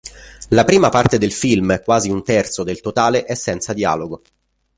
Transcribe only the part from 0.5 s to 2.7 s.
prima parte del film, quasi un terzo